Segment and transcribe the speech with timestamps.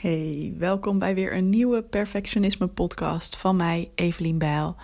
[0.00, 4.76] Hey, welkom bij weer een nieuwe Perfectionisme podcast van mij, Evelien Bijl.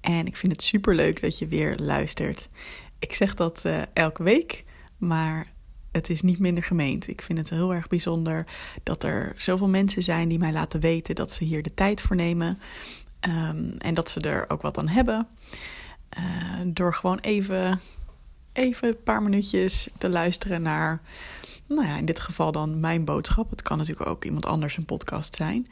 [0.00, 2.48] En ik vind het super leuk dat je weer luistert.
[2.98, 4.64] Ik zeg dat uh, elke week,
[4.98, 5.46] maar
[5.92, 7.08] het is niet minder gemeend.
[7.08, 8.46] Ik vind het heel erg bijzonder
[8.82, 12.16] dat er zoveel mensen zijn die mij laten weten dat ze hier de tijd voor
[12.16, 12.58] nemen.
[13.28, 15.26] Um, en dat ze er ook wat aan hebben.
[16.18, 17.80] Uh, door gewoon even,
[18.52, 21.00] even een paar minuutjes te luisteren naar
[21.76, 23.50] nou ja, in dit geval dan mijn boodschap.
[23.50, 25.66] Het kan natuurlijk ook iemand anders een podcast zijn.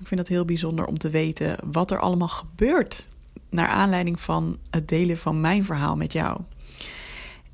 [0.00, 3.06] Ik vind het heel bijzonder om te weten wat er allemaal gebeurt
[3.50, 6.40] naar aanleiding van het delen van mijn verhaal met jou.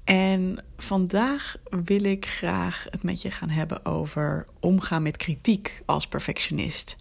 [0.05, 6.07] En vandaag wil ik graag het met je gaan hebben over omgaan met kritiek als
[6.07, 6.97] perfectionist.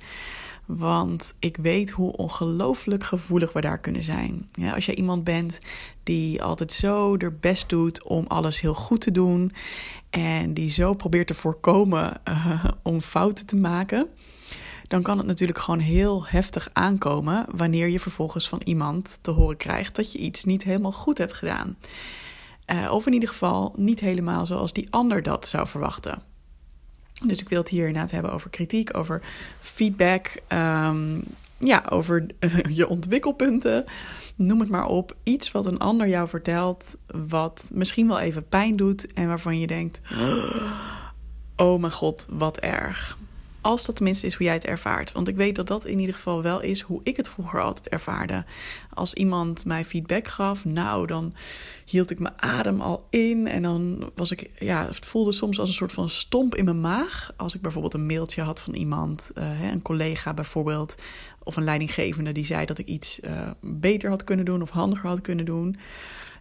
[0.77, 4.49] Want ik weet hoe ongelooflijk gevoelig we daar kunnen zijn.
[4.53, 5.59] Ja, als jij iemand bent
[6.03, 9.51] die altijd zo er best doet om alles heel goed te doen.
[10.09, 14.07] En die zo probeert te voorkomen uh, om fouten te maken.
[14.87, 19.57] Dan kan het natuurlijk gewoon heel heftig aankomen wanneer je vervolgens van iemand te horen
[19.57, 21.77] krijgt dat je iets niet helemaal goed hebt gedaan.
[22.67, 26.30] Uh, of in ieder geval niet helemaal zoals die ander dat zou verwachten.
[27.25, 29.21] Dus ik wil het hier inderdaad hebben over kritiek, over
[29.59, 31.23] feedback, um,
[31.57, 32.25] ja, over
[32.69, 33.85] je ontwikkelpunten.
[34.35, 35.15] Noem het maar op.
[35.23, 39.67] Iets wat een ander jou vertelt, wat misschien wel even pijn doet en waarvan je
[39.67, 40.01] denkt:
[41.55, 43.17] Oh mijn god, wat erg.
[43.61, 45.11] Als dat tenminste is hoe jij het ervaart.
[45.11, 47.89] Want ik weet dat dat in ieder geval wel is hoe ik het vroeger altijd
[47.89, 48.45] ervaarde.
[48.93, 51.33] Als iemand mij feedback gaf, nou, dan
[51.85, 53.47] hield ik mijn adem al in.
[53.47, 56.81] En dan was ik, ja, het voelde soms als een soort van stomp in mijn
[56.81, 57.33] maag.
[57.37, 60.95] Als ik bijvoorbeeld een mailtje had van iemand, uh, een collega bijvoorbeeld,
[61.43, 65.09] of een leidinggevende die zei dat ik iets uh, beter had kunnen doen of handiger
[65.09, 65.75] had kunnen doen.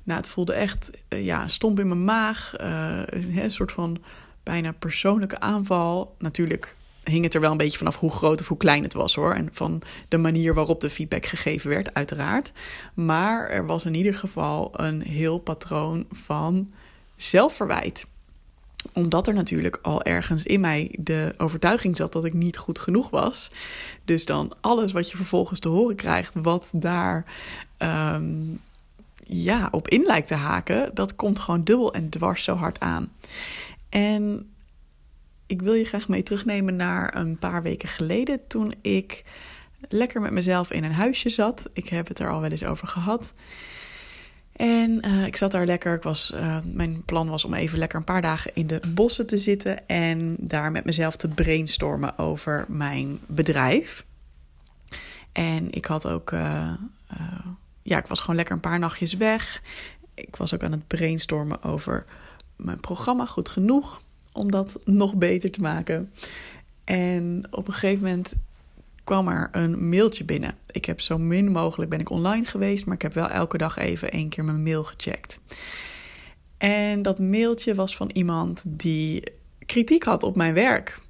[0.03, 2.55] Nou, het voelde echt, uh, ja, stomp in mijn maag.
[2.59, 3.98] een soort van
[4.43, 6.15] bijna persoonlijke aanval.
[6.19, 6.77] Natuurlijk
[7.11, 9.34] hing het er wel een beetje vanaf hoe groot of hoe klein het was hoor.
[9.34, 12.52] En van de manier waarop de feedback gegeven werd, uiteraard.
[12.94, 16.73] Maar er was in ieder geval een heel patroon van
[17.17, 18.07] zelfverwijt
[18.92, 23.11] omdat er natuurlijk al ergens in mij de overtuiging zat dat ik niet goed genoeg
[23.11, 23.51] was.
[24.05, 27.24] Dus dan alles wat je vervolgens te horen krijgt, wat daar
[27.79, 28.61] um,
[29.27, 33.12] ja, op in lijkt te haken, dat komt gewoon dubbel en dwars zo hard aan.
[33.89, 34.51] En
[35.50, 39.24] ik wil je graag mee terugnemen naar een paar weken geleden toen ik
[39.88, 41.68] lekker met mezelf in een huisje zat.
[41.72, 43.34] Ik heb het er al wel eens over gehad.
[44.52, 45.94] En uh, ik zat daar lekker.
[45.94, 49.27] Ik was, uh, mijn plan was om even lekker een paar dagen in de bossen
[49.27, 54.05] te zitten en daar met mezelf te brainstormen over mijn bedrijf.
[55.32, 56.72] En ik had ook, uh,
[57.82, 59.62] ja, ik was gewoon lekker een paar nachtjes weg.
[60.14, 62.05] Ik was ook aan het brainstormen over
[62.56, 64.00] mijn programma, goed genoeg
[64.33, 66.13] om dat nog beter te maken.
[66.85, 68.35] En op een gegeven moment
[69.05, 70.55] kwam er een mailtje binnen.
[70.70, 73.77] Ik heb zo min mogelijk ben ik online geweest, maar ik heb wel elke dag
[73.77, 75.41] even één keer mijn mail gecheckt.
[76.58, 79.23] En dat mailtje was van iemand die
[79.67, 81.01] kritiek had op mijn werk.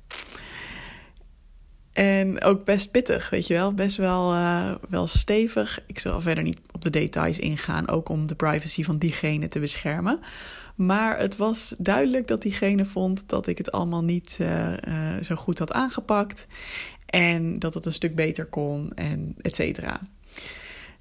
[2.00, 3.72] En ook best pittig, weet je wel.
[3.72, 5.83] Best wel, uh, wel stevig.
[5.87, 9.59] Ik zal verder niet op de details ingaan, ook om de privacy van diegene te
[9.59, 10.21] beschermen.
[10.75, 14.77] Maar het was duidelijk dat diegene vond dat ik het allemaal niet uh, uh,
[15.22, 16.47] zo goed had aangepakt.
[17.06, 20.00] En dat het een stuk beter kon en et cetera.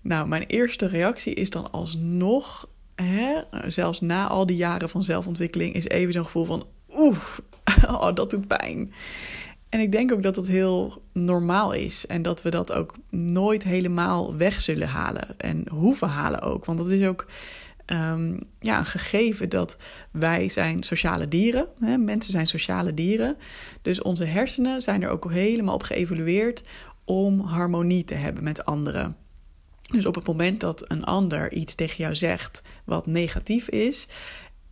[0.02, 5.74] Nou, mijn eerste reactie is dan alsnog, hè, zelfs na al die jaren van zelfontwikkeling,
[5.74, 7.42] is even zo'n gevoel van oef,
[7.88, 8.94] oh, dat doet pijn.
[9.70, 13.64] En ik denk ook dat dat heel normaal is en dat we dat ook nooit
[13.64, 16.66] helemaal weg zullen halen en hoeven halen ook.
[16.66, 17.26] Want dat is ook
[17.86, 19.78] um, ja, een gegeven dat
[20.12, 21.68] wij zijn sociale dieren.
[21.80, 21.98] Hè?
[21.98, 23.38] Mensen zijn sociale dieren.
[23.82, 26.70] Dus onze hersenen zijn er ook helemaal op geëvolueerd
[27.04, 29.16] om harmonie te hebben met anderen.
[29.92, 34.08] Dus op het moment dat een ander iets tegen jou zegt wat negatief is,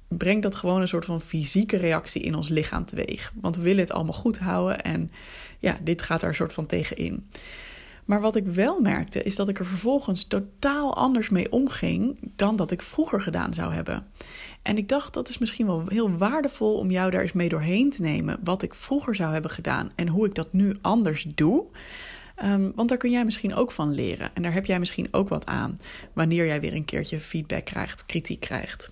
[0.07, 3.33] brengt dat gewoon een soort van fysieke reactie in ons lichaam teweeg.
[3.41, 5.09] Want we willen het allemaal goed houden en
[5.59, 7.29] ja, dit gaat er een soort van tegenin.
[8.07, 12.55] Maar wat ik wel merkte, is dat ik er vervolgens totaal anders mee omging dan
[12.55, 14.07] dat ik vroeger gedaan zou hebben.
[14.61, 17.91] En ik dacht, dat is misschien wel heel waardevol om jou daar eens mee doorheen
[17.91, 18.39] te nemen.
[18.43, 21.65] Wat ik vroeger zou hebben gedaan en hoe ik dat nu anders doe.
[22.43, 24.29] Um, want daar kun jij misschien ook van leren.
[24.33, 25.79] En daar heb jij misschien ook wat aan
[26.13, 28.91] wanneer jij weer een keertje feedback krijgt, kritiek krijgt.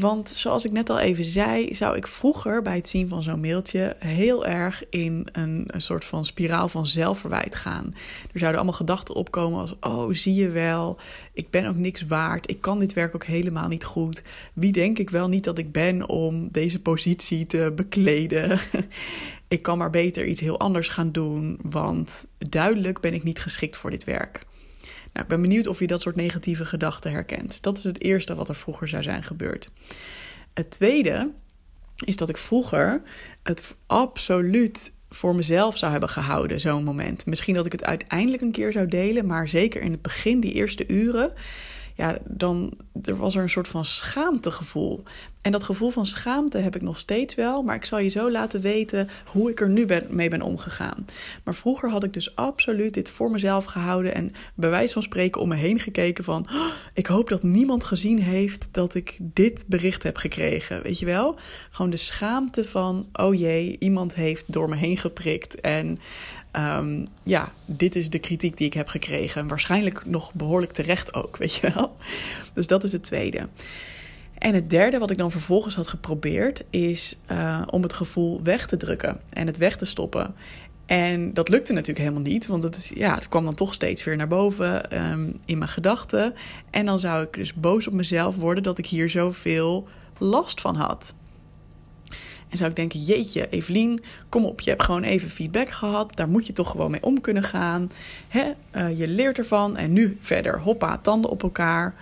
[0.00, 3.40] Want zoals ik net al even zei, zou ik vroeger bij het zien van zo'n
[3.40, 7.94] mailtje heel erg in een, soort van spiraal van zelfverwijt gaan.
[8.32, 10.98] Er zouden allemaal gedachten opkomen als: Oh, zie je wel,
[11.32, 12.50] ik ben ook niks waard.
[12.50, 14.22] Ik kan dit werk ook helemaal niet goed.
[14.52, 18.60] Wie denk ik wel niet dat ik ben om deze positie te bekleden?
[19.48, 23.76] ik kan maar beter iets heel anders gaan doen, want duidelijk ben ik niet geschikt
[23.76, 24.46] voor dit werk.
[25.20, 27.62] Nou, ik ben benieuwd of je dat soort negatieve gedachten herkent.
[27.62, 29.70] Dat is het eerste wat er vroeger zou zijn gebeurd.
[30.54, 31.30] Het tweede
[32.04, 33.02] is dat ik vroeger
[33.42, 37.26] het absoluut voor mezelf zou hebben gehouden, zo'n moment.
[37.26, 40.52] Misschien dat ik het uiteindelijk een keer zou delen, maar zeker in het begin, die
[40.52, 41.32] eerste uren,
[42.00, 45.02] ja, dan er was er een soort van schaamtegevoel.
[45.42, 48.30] En dat gevoel van schaamte heb ik nog steeds wel, maar ik zal je zo
[48.30, 51.06] laten weten hoe ik er nu mee ben omgegaan.
[51.44, 55.40] Maar vroeger had ik dus absoluut dit voor mezelf gehouden en bij wijze van spreken
[55.40, 59.64] om me heen gekeken van, oh, ik hoop dat niemand gezien heeft dat ik dit
[59.66, 61.36] bericht heb gekregen, weet je wel?
[61.70, 65.98] Gewoon de schaamte van, oh jee, iemand heeft door me heen geprikt en
[66.52, 69.48] Um, ja, dit is de kritiek die ik heb gekregen.
[69.48, 71.96] Waarschijnlijk nog behoorlijk terecht ook, weet je wel.
[72.52, 73.48] Dus dat is het tweede.
[74.38, 78.66] En het derde wat ik dan vervolgens had geprobeerd is uh, om het gevoel weg
[78.66, 80.34] te drukken en het weg te stoppen.
[80.86, 84.16] En dat lukte natuurlijk helemaal niet, want het, ja, het kwam dan toch steeds weer
[84.16, 86.34] naar boven um, in mijn gedachten.
[86.70, 89.88] En dan zou ik dus boos op mezelf worden dat ik hier zoveel
[90.18, 91.14] last van had.
[92.50, 96.16] En zou ik denken, jeetje, Evelien, kom op, je hebt gewoon even feedback gehad.
[96.16, 97.90] Daar moet je toch gewoon mee om kunnen gaan.
[98.28, 98.50] Hè?
[98.76, 101.94] Uh, je leert ervan en nu verder, hoppa, tanden op elkaar.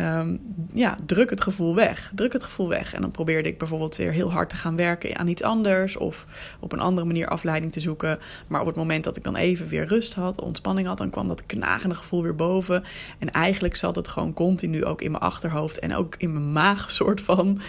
[0.00, 0.40] Um,
[0.74, 2.12] ja, druk het gevoel weg.
[2.14, 2.94] Druk het gevoel weg.
[2.94, 5.96] En dan probeerde ik bijvoorbeeld weer heel hard te gaan werken aan iets anders.
[5.96, 6.26] Of
[6.60, 8.18] op een andere manier afleiding te zoeken.
[8.46, 11.28] Maar op het moment dat ik dan even weer rust had, ontspanning had, dan kwam
[11.28, 12.84] dat knagende gevoel weer boven.
[13.18, 16.90] En eigenlijk zat het gewoon continu ook in mijn achterhoofd en ook in mijn maag,
[17.00, 17.60] soort van.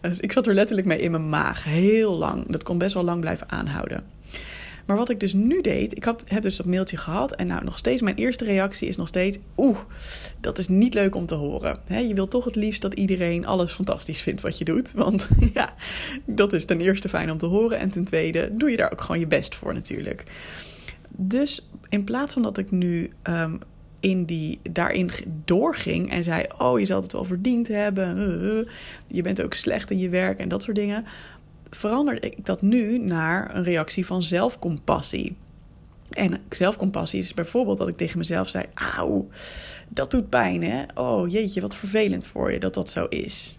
[0.00, 1.64] Dus ik zat er letterlijk mee in mijn maag.
[1.64, 2.44] Heel lang.
[2.46, 4.04] Dat kon best wel lang blijven aanhouden.
[4.88, 7.34] Maar wat ik dus nu deed, ik heb, heb dus dat mailtje gehad.
[7.34, 9.78] En nou, nog steeds, mijn eerste reactie is nog steeds: Oeh,
[10.40, 11.80] dat is niet leuk om te horen.
[11.86, 14.92] je wilt toch het liefst dat iedereen alles fantastisch vindt wat je doet.
[14.92, 15.74] Want ja,
[16.26, 17.78] dat is ten eerste fijn om te horen.
[17.78, 20.24] En ten tweede, doe je daar ook gewoon je best voor natuurlijk.
[21.08, 23.12] Dus in plaats van dat ik nu.
[23.22, 23.58] Um,
[24.00, 25.10] in die, daarin
[25.44, 28.68] doorging en zei: Oh, je zal het wel verdiend hebben.
[29.06, 31.04] Je bent ook slecht in je werk en dat soort dingen
[31.70, 35.36] veranderde ik dat nu naar een reactie van zelfcompassie.
[36.10, 39.28] En zelfcompassie is bijvoorbeeld dat ik tegen mezelf zei: Auw,
[39.90, 40.82] dat doet pijn, hè?
[40.94, 43.58] Oh jeetje, wat vervelend voor je dat dat zo is.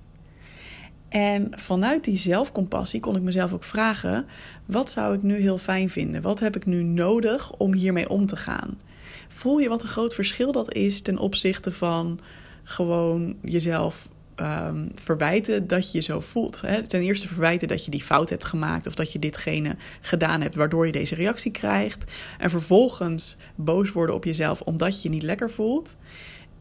[1.10, 4.26] En vanuit die zelfcompassie kon ik mezelf ook vragen:
[4.66, 6.22] wat zou ik nu heel fijn vinden?
[6.22, 8.80] Wat heb ik nu nodig om hiermee om te gaan?
[9.28, 12.20] Voel je wat een groot verschil dat is ten opzichte van
[12.64, 14.10] gewoon jezelf
[14.42, 16.62] um, verwijten dat je zo voelt.
[16.62, 16.88] Hè?
[16.88, 20.56] Ten eerste verwijten dat je die fout hebt gemaakt of dat je ditgene gedaan hebt
[20.56, 22.12] waardoor je deze reactie krijgt.
[22.38, 25.96] En vervolgens boos worden op jezelf omdat je je niet lekker voelt.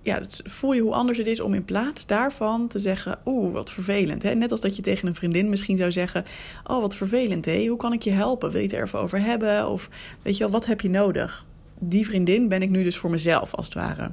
[0.03, 3.71] Ja, voel je hoe anders het is om in plaats daarvan te zeggen: Oeh, wat
[3.71, 4.23] vervelend.
[4.23, 4.35] Hè?
[4.35, 6.25] Net als dat je tegen een vriendin misschien zou zeggen:
[6.65, 7.45] Oh, wat vervelend.
[7.45, 7.67] Hè?
[7.67, 8.51] Hoe kan ik je helpen?
[8.51, 9.69] Wil je het er even over hebben?
[9.69, 9.91] Of
[10.23, 11.47] weet je wel, wat heb je nodig?
[11.79, 14.11] Die vriendin ben ik nu dus voor mezelf, als het ware.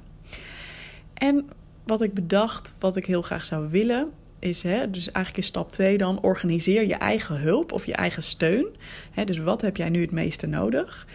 [1.13, 1.49] En
[1.85, 5.71] wat ik bedacht, wat ik heel graag zou willen, is, hè, dus eigenlijk is stap
[5.71, 8.67] 2 dan, organiseer je eigen hulp of je eigen steun.
[9.11, 11.07] Hè, dus wat heb jij nu het meeste nodig?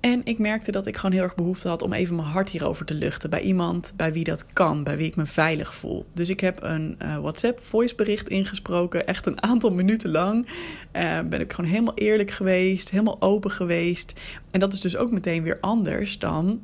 [0.00, 2.84] En ik merkte dat ik gewoon heel erg behoefte had om even mijn hart hierover
[2.84, 3.30] te luchten.
[3.30, 6.06] Bij iemand bij wie dat kan, bij wie ik me veilig voel.
[6.12, 9.06] Dus ik heb een uh, WhatsApp voicebericht ingesproken.
[9.06, 10.46] Echt een aantal minuten lang.
[10.46, 12.90] Uh, ben ik gewoon helemaal eerlijk geweest.
[12.90, 14.12] Helemaal open geweest.
[14.50, 16.60] En dat is dus ook meteen weer anders dan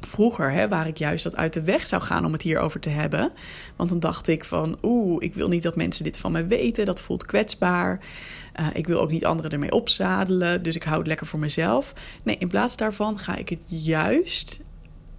[0.00, 2.88] vroeger, hè, waar ik juist dat uit de weg zou gaan om het hierover te
[2.88, 3.32] hebben.
[3.76, 6.84] Want dan dacht ik van, oeh, ik wil niet dat mensen dit van mij weten,
[6.84, 8.00] dat voelt kwetsbaar.
[8.60, 11.92] Uh, ik wil ook niet anderen ermee opzadelen, dus ik hou het lekker voor mezelf.
[12.22, 14.60] Nee, in plaats daarvan ga ik het juist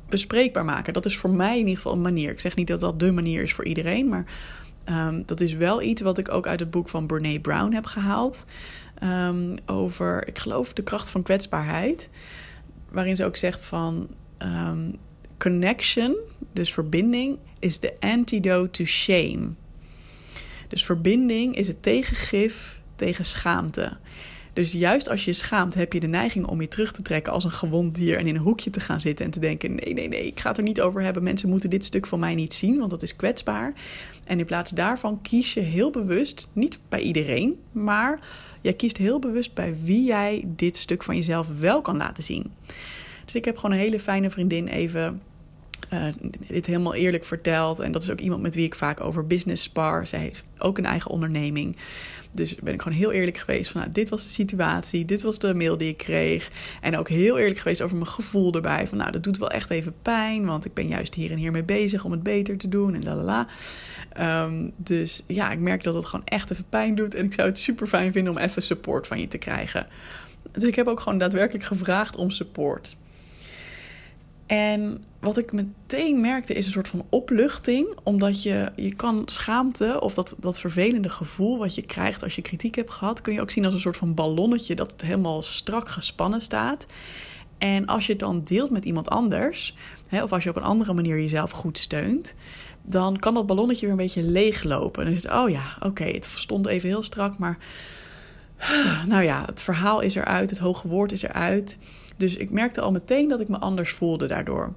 [0.09, 0.93] bespreekbaar maken.
[0.93, 2.31] Dat is voor mij in ieder geval een manier.
[2.31, 4.25] Ik zeg niet dat dat de manier is voor iedereen, maar
[4.89, 7.85] um, dat is wel iets wat ik ook uit het boek van Brene Brown heb
[7.85, 8.45] gehaald.
[9.03, 12.09] Um, over, ik geloof, de kracht van kwetsbaarheid.
[12.89, 14.07] Waarin ze ook zegt van
[14.43, 14.95] um,
[15.37, 16.15] connection,
[16.53, 19.49] dus verbinding, is de antidote to shame.
[20.67, 23.97] Dus verbinding is het tegengif tegen schaamte.
[24.53, 27.43] Dus juist als je schaamt, heb je de neiging om je terug te trekken als
[27.43, 30.07] een gewond dier en in een hoekje te gaan zitten en te denken: nee, nee,
[30.07, 31.23] nee, ik ga het er niet over hebben.
[31.23, 33.73] Mensen moeten dit stuk van mij niet zien, want dat is kwetsbaar.
[34.23, 38.19] En in plaats daarvan kies je heel bewust, niet bij iedereen, maar
[38.61, 42.51] jij kiest heel bewust bij wie jij dit stuk van jezelf wel kan laten zien.
[43.31, 45.21] Dus ik heb gewoon een hele fijne vriendin even
[45.93, 46.05] uh,
[46.47, 47.79] dit helemaal eerlijk verteld.
[47.79, 50.07] En dat is ook iemand met wie ik vaak over business spar.
[50.07, 51.77] Zij heeft ook een eigen onderneming.
[52.31, 55.39] Dus ben ik gewoon heel eerlijk geweest van nou, dit was de situatie, dit was
[55.39, 56.51] de mail die ik kreeg.
[56.81, 58.87] En ook heel eerlijk geweest over mijn gevoel erbij.
[58.87, 61.51] Van nou, dat doet wel echt even pijn, want ik ben juist hier en hier
[61.51, 63.47] mee bezig om het beter te doen en lalala.
[64.19, 67.15] Um, dus ja, ik merk dat het gewoon echt even pijn doet.
[67.15, 69.87] En ik zou het super fijn vinden om even support van je te krijgen.
[70.51, 72.95] Dus ik heb ook gewoon daadwerkelijk gevraagd om support.
[74.51, 77.97] En wat ik meteen merkte is een soort van opluchting.
[78.03, 82.41] Omdat je, je kan schaamte of dat, dat vervelende gevoel wat je krijgt als je
[82.41, 85.89] kritiek hebt gehad, kun je ook zien als een soort van ballonnetje dat helemaal strak
[85.89, 86.85] gespannen staat.
[87.57, 89.75] En als je het dan deelt met iemand anders,
[90.07, 92.35] hè, of als je op een andere manier jezelf goed steunt,
[92.81, 95.03] dan kan dat ballonnetje weer een beetje leeglopen.
[95.03, 97.57] Dan is het, oh ja, oké, het stond even heel strak, maar
[99.07, 101.77] nou ja, het verhaal is eruit, het hoge woord is eruit.
[102.21, 104.73] Dus ik merkte al meteen dat ik me anders voelde daardoor.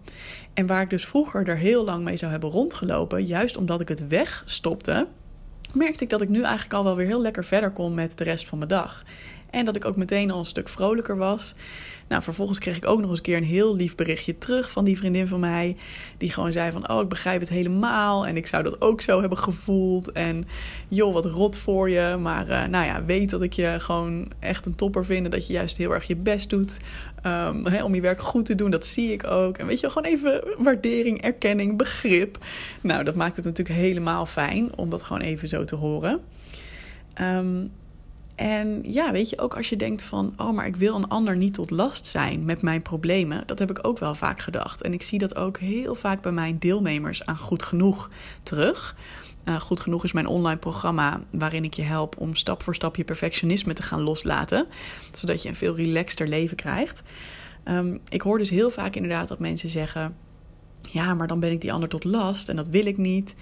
[0.54, 3.88] En waar ik dus vroeger er heel lang mee zou hebben rondgelopen, juist omdat ik
[3.88, 5.06] het wegstopte,
[5.72, 8.24] merkte ik dat ik nu eigenlijk al wel weer heel lekker verder kon met de
[8.24, 9.04] rest van mijn dag.
[9.54, 11.54] En dat ik ook meteen al een stuk vrolijker was.
[12.08, 14.84] Nou, vervolgens kreeg ik ook nog eens een keer een heel lief berichtje terug van
[14.84, 15.76] die vriendin van mij.
[16.18, 18.26] Die gewoon zei van, oh, ik begrijp het helemaal.
[18.26, 20.12] En ik zou dat ook zo hebben gevoeld.
[20.12, 20.44] En
[20.88, 22.16] joh, wat rot voor je.
[22.20, 25.24] Maar uh, nou ja, weet dat ik je gewoon echt een topper vind.
[25.24, 26.78] En dat je juist heel erg je best doet
[27.26, 28.70] um, hè, om je werk goed te doen.
[28.70, 29.58] Dat zie ik ook.
[29.58, 32.38] En weet je, gewoon even waardering, erkenning, begrip.
[32.80, 36.20] Nou, dat maakt het natuurlijk helemaal fijn om dat gewoon even zo te horen.
[37.20, 37.70] Um,
[38.34, 41.36] en ja, weet je, ook als je denkt van, oh, maar ik wil een ander
[41.36, 44.82] niet tot last zijn met mijn problemen, dat heb ik ook wel vaak gedacht.
[44.82, 48.10] En ik zie dat ook heel vaak bij mijn deelnemers aan Goed Genoeg
[48.42, 48.96] terug.
[49.44, 52.96] Uh, Goed Genoeg is mijn online programma waarin ik je help om stap voor stap
[52.96, 54.66] je perfectionisme te gaan loslaten,
[55.12, 57.02] zodat je een veel relaxter leven krijgt.
[57.64, 60.16] Um, ik hoor dus heel vaak inderdaad dat mensen zeggen:
[60.80, 63.34] Ja, maar dan ben ik die ander tot last en dat wil ik niet.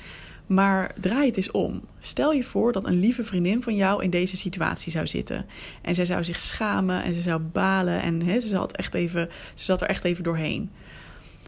[0.46, 1.82] Maar draai het eens om.
[2.00, 5.46] Stel je voor dat een lieve vriendin van jou in deze situatie zou zitten.
[5.82, 9.64] En zij zou zich schamen en ze zou balen en ze, zat echt even, ze
[9.64, 10.70] zat er echt even doorheen.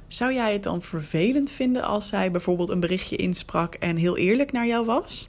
[0.09, 4.53] Zou jij het dan vervelend vinden als zij bijvoorbeeld een berichtje insprak en heel eerlijk
[4.53, 5.29] naar jou was?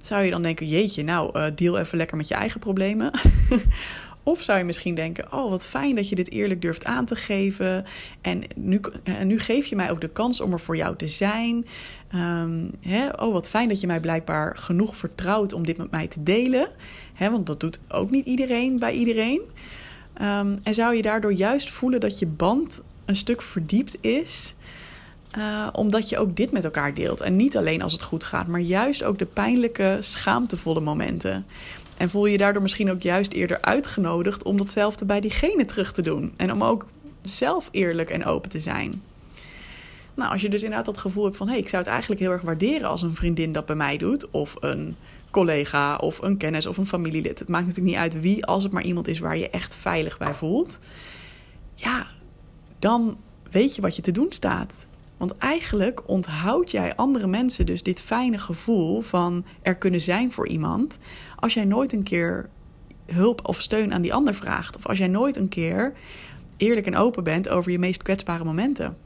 [0.00, 3.10] Zou je dan denken: jeetje, nou, uh, deal even lekker met je eigen problemen?
[4.22, 7.16] Of zou je misschien denken: Oh, wat fijn dat je dit eerlijk durft aan te
[7.16, 7.84] geven.
[8.20, 11.08] En nu, en nu geef je mij ook de kans om er voor jou te
[11.08, 11.66] zijn.
[12.08, 12.64] Ehm?
[13.18, 16.68] Oh, wat fijn dat je mij blijkbaar genoeg vertrouwt om dit met mij te delen.
[17.18, 19.40] Want dat doet ook niet iedereen bij iedereen.
[20.22, 24.54] Um, en zou je daardoor juist voelen dat je band een stuk verdiept is.
[25.38, 27.20] Uh, omdat je ook dit met elkaar deelt.
[27.20, 31.46] En niet alleen als het goed gaat, maar juist ook de pijnlijke, schaamtevolle momenten.
[32.00, 35.92] En voel je je daardoor misschien ook juist eerder uitgenodigd om datzelfde bij diegene terug
[35.92, 36.32] te doen.
[36.36, 36.86] En om ook
[37.22, 39.02] zelf eerlijk en open te zijn.
[40.14, 42.20] Nou, als je dus inderdaad dat gevoel hebt van hé, hey, ik zou het eigenlijk
[42.20, 44.30] heel erg waarderen als een vriendin dat bij mij doet.
[44.30, 44.96] Of een
[45.30, 47.38] collega of een kennis of een familielid.
[47.38, 50.18] Het maakt natuurlijk niet uit wie, als het maar iemand is waar je echt veilig
[50.18, 50.78] bij voelt.
[51.74, 52.06] Ja,
[52.78, 53.18] dan
[53.50, 54.86] weet je wat je te doen staat.
[55.20, 60.48] Want eigenlijk onthoud jij andere mensen dus dit fijne gevoel van er kunnen zijn voor
[60.48, 60.98] iemand.
[61.36, 62.48] Als jij nooit een keer
[63.06, 64.76] hulp of steun aan die ander vraagt.
[64.76, 65.92] Of als jij nooit een keer
[66.56, 68.96] eerlijk en open bent over je meest kwetsbare momenten.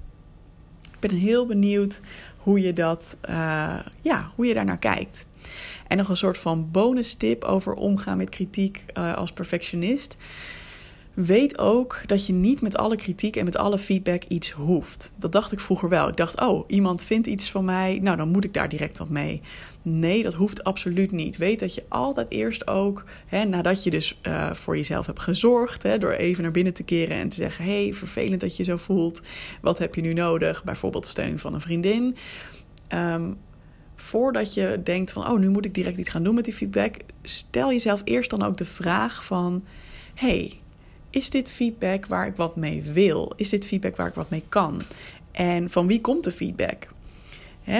[0.93, 2.01] Ik ben heel benieuwd
[2.39, 5.27] hoe je, dat, uh, ja, hoe je daar naar kijkt.
[5.89, 10.17] En nog een soort van bonus tip over omgaan met kritiek uh, als perfectionist.
[11.15, 15.13] Weet ook dat je niet met alle kritiek en met alle feedback iets hoeft.
[15.19, 16.09] Dat dacht ik vroeger wel.
[16.09, 19.09] Ik dacht, oh, iemand vindt iets van mij, nou dan moet ik daar direct wat
[19.09, 19.41] mee.
[19.83, 21.37] Nee, dat hoeft absoluut niet.
[21.37, 25.83] Weet dat je altijd eerst ook, hè, nadat je dus uh, voor jezelf hebt gezorgd,
[25.83, 28.77] hè, door even naar binnen te keren en te zeggen: hey, vervelend dat je zo
[28.77, 29.21] voelt.
[29.61, 30.65] Wat heb je nu nodig?
[30.65, 32.17] Bijvoorbeeld steun van een vriendin.
[32.95, 33.37] Um,
[33.97, 36.97] voordat je denkt van, oh, nu moet ik direct iets gaan doen met die feedback,
[37.23, 39.65] stel jezelf eerst dan ook de vraag van,
[40.15, 40.61] hey,
[41.15, 43.33] is dit feedback waar ik wat mee wil?
[43.37, 44.83] Is dit feedback waar ik wat mee kan?
[45.33, 46.89] En van wie komt de feedback?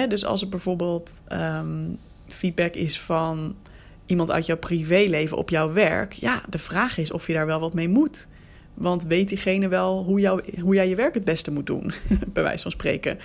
[0.07, 3.55] Dus als het bijvoorbeeld um, feedback is van
[4.05, 7.59] iemand uit jouw privéleven op jouw werk, ja, de vraag is of je daar wel
[7.59, 8.27] wat mee moet.
[8.73, 11.93] Want weet diegene wel hoe, jou, hoe jij je werk het beste moet doen,
[12.33, 13.19] bij wijze van spreken.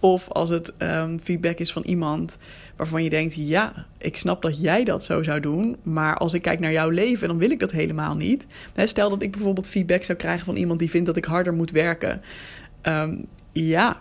[0.00, 2.36] Of als het um, feedback is van iemand
[2.76, 6.42] waarvan je denkt: ja, ik snap dat jij dat zo zou doen, maar als ik
[6.42, 8.46] kijk naar jouw leven, dan wil ik dat helemaal niet.
[8.74, 11.70] Stel dat ik bijvoorbeeld feedback zou krijgen van iemand die vindt dat ik harder moet
[11.70, 12.22] werken.
[12.82, 14.00] Um, ja,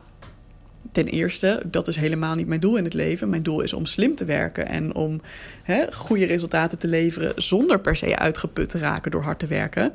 [0.92, 3.30] ten eerste, dat is helemaal niet mijn doel in het leven.
[3.30, 5.22] Mijn doel is om slim te werken en om
[5.64, 9.94] hè, goede resultaten te leveren zonder per se uitgeput te raken door hard te werken.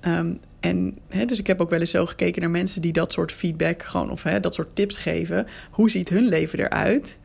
[0.00, 3.12] Ehm, en hè, dus ik heb ook wel eens zo gekeken naar mensen die dat
[3.12, 5.46] soort feedback gewoon of hè, dat soort tips geven.
[5.70, 7.18] Hoe ziet hun leven eruit?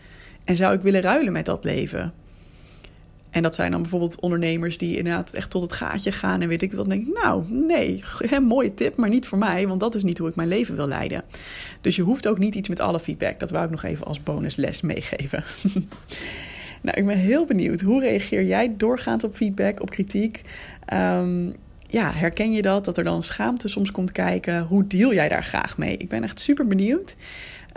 [0.43, 2.13] En zou ik willen ruilen met dat leven?
[3.35, 6.61] En dat zijn dan bijvoorbeeld ondernemers die inderdaad echt tot het gaatje gaan en weet
[6.61, 6.89] ik wat.
[6.89, 8.03] denk ik, nou, nee,
[8.41, 10.87] mooie tip, maar niet voor mij, want dat is niet hoe ik mijn leven wil
[10.87, 11.23] leiden.
[11.81, 13.39] Dus je hoeft ook niet iets met alle feedback.
[13.39, 15.43] Dat wou ik nog even als bonusles meegeven.
[16.81, 17.81] nou, ik ben heel benieuwd.
[17.81, 20.41] Hoe reageer jij doorgaans op feedback, op kritiek?
[20.93, 21.55] Um,
[21.87, 22.85] ja, herken je dat?
[22.85, 24.63] Dat er dan schaamte soms komt kijken.
[24.63, 25.97] Hoe deal jij daar graag mee?
[25.97, 27.15] Ik ben echt super benieuwd.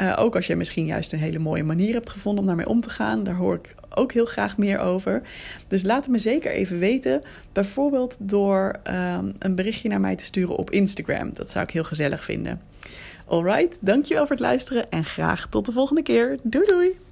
[0.01, 2.81] Uh, ook als je misschien juist een hele mooie manier hebt gevonden om daarmee om
[2.81, 3.25] te gaan.
[3.25, 5.23] Daar hoor ik ook heel graag meer over.
[5.69, 7.23] Dus laat het me zeker even weten.
[7.53, 11.33] Bijvoorbeeld door um, een berichtje naar mij te sturen op Instagram.
[11.33, 12.61] Dat zou ik heel gezellig vinden.
[13.27, 16.39] Alright, dankjewel voor het luisteren en graag tot de volgende keer.
[16.43, 17.08] Doei doei!